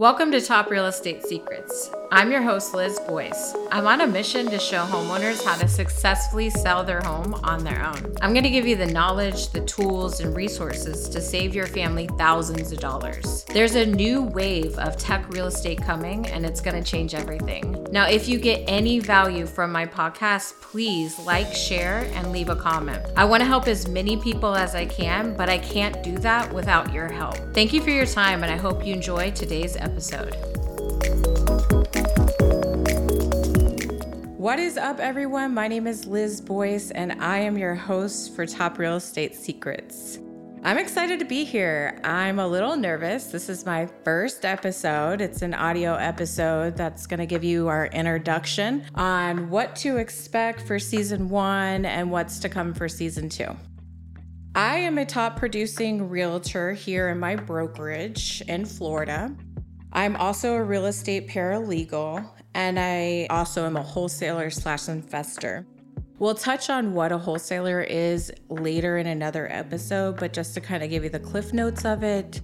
[0.00, 1.90] Welcome to Top Real Estate Secrets.
[2.12, 3.54] I'm your host, Liz Boyce.
[3.70, 7.86] I'm on a mission to show homeowners how to successfully sell their home on their
[7.86, 8.16] own.
[8.20, 12.08] I'm going to give you the knowledge, the tools, and resources to save your family
[12.18, 13.44] thousands of dollars.
[13.44, 17.86] There's a new wave of tech real estate coming, and it's going to change everything.
[17.92, 22.56] Now, if you get any value from my podcast, please like, share, and leave a
[22.56, 23.06] comment.
[23.16, 26.52] I want to help as many people as I can, but I can't do that
[26.52, 27.36] without your help.
[27.54, 30.34] Thank you for your time, and I hope you enjoy today's episode
[34.40, 35.52] What is up, everyone?
[35.52, 40.18] My name is Liz Boyce, and I am your host for Top Real Estate Secrets.
[40.64, 42.00] I'm excited to be here.
[42.04, 43.26] I'm a little nervous.
[43.26, 45.20] This is my first episode.
[45.20, 50.62] It's an audio episode that's going to give you our introduction on what to expect
[50.62, 53.54] for season one and what's to come for season two.
[54.54, 59.36] I am a top producing realtor here in my brokerage in Florida.
[59.92, 65.66] I'm also a real estate paralegal, and I also am a wholesaler slash investor.
[66.20, 70.84] We'll touch on what a wholesaler is later in another episode, but just to kind
[70.84, 72.40] of give you the cliff notes of it,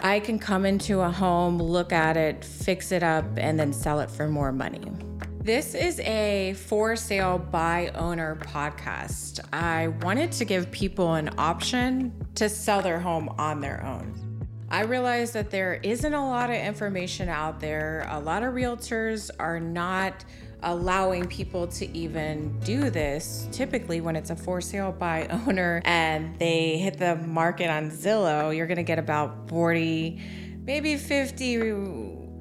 [0.00, 4.00] I can come into a home, look at it, fix it up, and then sell
[4.00, 4.92] it for more money.
[5.40, 9.40] This is a for sale by owner podcast.
[9.52, 14.33] I wanted to give people an option to sell their home on their own.
[14.70, 18.06] I realize that there isn't a lot of information out there.
[18.10, 20.24] A lot of realtors are not
[20.62, 23.46] allowing people to even do this.
[23.52, 28.56] Typically, when it's a for sale by owner and they hit the market on Zillow,
[28.56, 30.20] you're going to get about 40,
[30.64, 31.74] maybe 50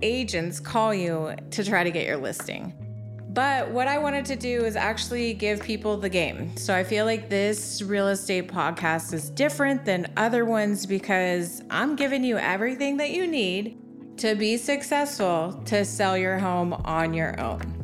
[0.01, 2.82] agents call you to try to get your listing.
[3.33, 6.55] But what I wanted to do is actually give people the game.
[6.55, 11.95] So I feel like this real estate podcast is different than other ones because I'm
[11.95, 13.79] giving you everything that you need
[14.17, 17.83] to be successful to sell your home on your own.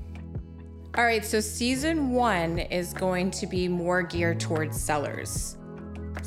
[0.95, 5.57] All right, so season one is going to be more geared towards sellers.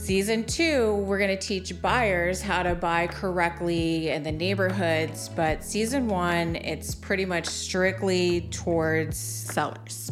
[0.02, 5.62] Season two, we're going to teach buyers how to buy correctly in the neighborhoods, but
[5.62, 10.10] season one, it's pretty much strictly towards sellers.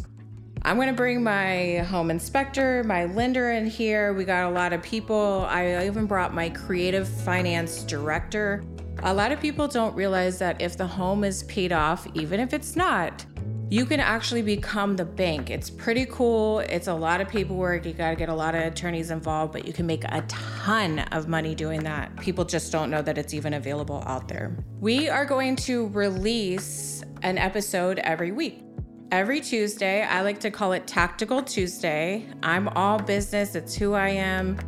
[0.61, 4.13] I'm going to bring my home inspector, my lender in here.
[4.13, 5.45] We got a lot of people.
[5.49, 8.63] I even brought my creative finance director.
[9.03, 12.53] A lot of people don't realize that if the home is paid off, even if
[12.53, 13.25] it's not,
[13.71, 15.49] you can actually become the bank.
[15.49, 16.59] It's pretty cool.
[16.59, 17.85] It's a lot of paperwork.
[17.85, 20.99] You got to get a lot of attorneys involved, but you can make a ton
[20.99, 22.13] of money doing that.
[22.17, 24.57] People just don't know that it's even available out there.
[24.81, 28.61] We are going to release an episode every week.
[29.09, 32.27] Every Tuesday, I like to call it Tactical Tuesday.
[32.43, 34.59] I'm all business, it's who I am.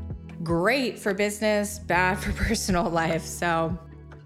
[0.44, 3.26] Great for business, bad for personal life.
[3.26, 3.78] So,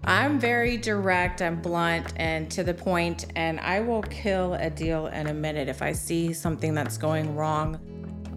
[0.08, 5.08] I'm very direct and blunt and to the point, and I will kill a deal
[5.08, 7.78] in a minute if I see something that's going wrong.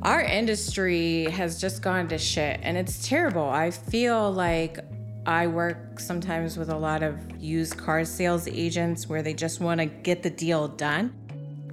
[0.02, 3.50] Our industry has just gone to shit, and it's terrible.
[3.50, 4.80] I feel like
[5.26, 9.80] I work sometimes with a lot of used car sales agents where they just want
[9.80, 11.14] to get the deal done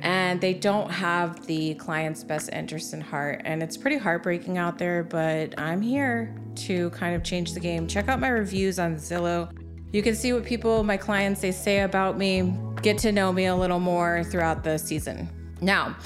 [0.02, 3.42] and they don't have the client's best interest in heart.
[3.44, 7.88] And it's pretty heartbreaking out there, but I'm here to kind of change the game.
[7.88, 9.50] Check out my reviews on Zillow.
[9.90, 13.46] You can see what people, my clients, they say about me, get to know me
[13.46, 15.28] a little more throughout the season.
[15.62, 15.96] Now,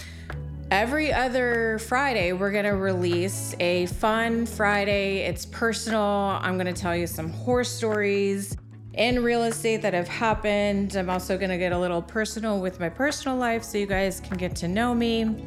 [0.70, 5.19] every other Friday, we're going to release a fun Friday.
[5.19, 6.00] It's personal.
[6.00, 8.56] I'm going to tell you some horror stories
[8.94, 10.94] in real estate that have happened.
[10.94, 14.21] I'm also going to get a little personal with my personal life so you guys
[14.21, 15.44] can get to know me.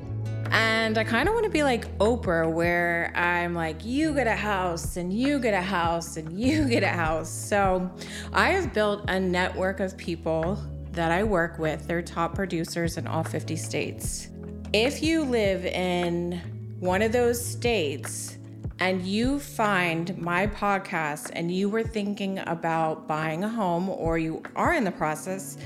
[0.55, 4.37] And I kind of want to be like Oprah, where I'm like, you get a
[4.37, 7.29] house, and you get a house, and you get a house.
[7.29, 7.91] So
[8.31, 10.57] I have built a network of people
[10.93, 11.85] that I work with.
[11.87, 14.29] They're top producers in all 50 states.
[14.71, 16.39] If you live in
[16.79, 18.37] one of those states
[18.79, 24.41] and you find my podcast and you were thinking about buying a home or you
[24.55, 25.57] are in the process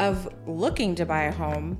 [0.00, 1.78] of looking to buy a home,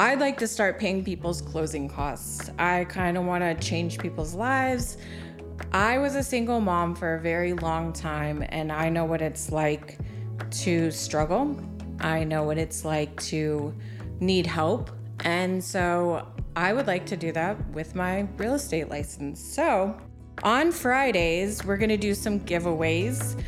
[0.00, 2.50] I'd like to start paying people's closing costs.
[2.58, 4.96] I kind of want to change people's lives.
[5.72, 9.52] I was a single mom for a very long time, and I know what it's
[9.52, 9.98] like
[10.62, 11.54] to struggle.
[12.00, 13.74] I know what it's like to
[14.20, 14.90] need help.
[15.24, 16.26] And so
[16.56, 19.38] I would like to do that with my real estate license.
[19.38, 20.00] So
[20.42, 23.38] on Fridays, we're going to do some giveaways.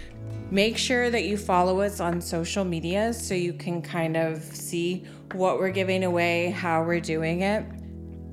[0.52, 5.06] Make sure that you follow us on social media so you can kind of see
[5.32, 7.64] what we're giving away, how we're doing it.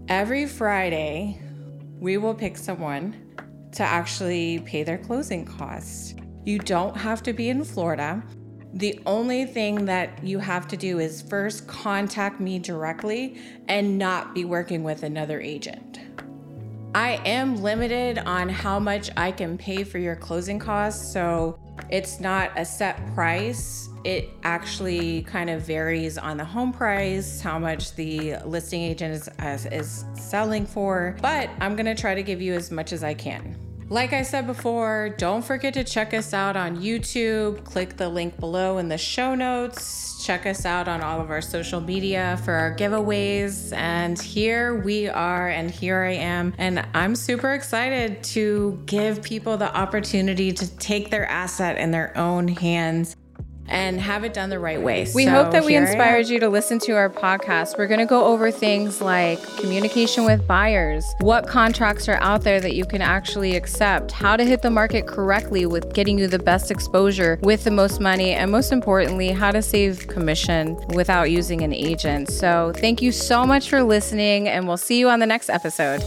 [0.10, 1.42] Every Friday,
[1.98, 3.16] we will pick someone
[3.72, 6.14] to actually pay their closing costs.
[6.44, 8.22] You don't have to be in Florida.
[8.74, 13.40] The only thing that you have to do is first contact me directly
[13.70, 15.89] and not be working with another agent.
[17.00, 21.58] I am limited on how much I can pay for your closing costs, so
[21.90, 23.88] it's not a set price.
[24.04, 29.30] It actually kind of varies on the home price, how much the listing agent is,
[29.40, 33.14] uh, is selling for, but I'm gonna try to give you as much as I
[33.14, 33.69] can.
[33.92, 37.64] Like I said before, don't forget to check us out on YouTube.
[37.64, 40.24] Click the link below in the show notes.
[40.24, 43.74] Check us out on all of our social media for our giveaways.
[43.74, 46.54] And here we are, and here I am.
[46.60, 52.16] And I'm super excited to give people the opportunity to take their asset in their
[52.16, 53.16] own hands
[53.70, 55.08] and have it done the right way.
[55.14, 57.78] We so hope that we inspired you to listen to our podcast.
[57.78, 62.60] We're going to go over things like communication with buyers, what contracts are out there
[62.60, 66.40] that you can actually accept, how to hit the market correctly with getting you the
[66.40, 71.62] best exposure with the most money, and most importantly, how to save commission without using
[71.62, 72.30] an agent.
[72.30, 76.02] So, thank you so much for listening, and we'll see you on the next episode.